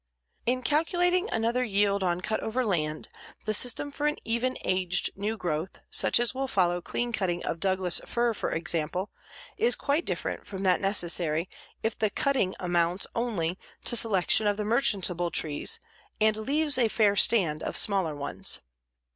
In 0.47 0.63
calculating 0.63 1.29
another 1.29 1.63
yield 1.63 2.01
on 2.03 2.21
cut 2.21 2.39
over 2.39 2.65
land, 2.65 3.07
the 3.45 3.53
system 3.53 3.91
for 3.91 4.07
an 4.07 4.15
even 4.25 4.55
aged 4.65 5.11
new 5.15 5.37
growth, 5.37 5.79
such 5.91 6.19
as 6.19 6.33
will 6.33 6.47
follow 6.47 6.81
clean 6.81 7.11
cutting 7.11 7.45
of 7.45 7.59
Douglas 7.59 8.01
fir, 8.07 8.33
for 8.33 8.51
example, 8.51 9.11
is 9.57 9.75
quite 9.75 10.03
different 10.03 10.47
from 10.47 10.63
that 10.63 10.81
necessary 10.81 11.47
if 11.83 11.95
the 11.95 12.09
cutting 12.09 12.55
amounts 12.59 13.05
only 13.13 13.59
to 13.85 13.95
selection 13.95 14.47
of 14.47 14.57
the 14.57 14.65
merchantable 14.65 15.29
trees 15.29 15.79
and 16.19 16.35
leaves 16.35 16.79
a 16.79 16.87
fair 16.87 17.15
stand 17.15 17.61
of 17.61 17.77
smaller 17.77 18.15
ones. 18.15 18.59